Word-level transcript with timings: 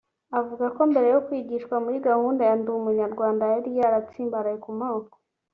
Avuga 0.39 0.65
ko 0.75 0.81
mbere 0.91 1.07
yo 1.13 1.19
kwigishwa 1.25 1.75
muri 1.85 1.97
gahunda 2.07 2.41
ya 2.49 2.55
“ndi 2.59 2.69
umunyarwanda” 2.79 3.43
yari 3.53 3.69
yaratsimbaraye 3.79 4.57
ku 4.65 4.71
moko 4.79 5.15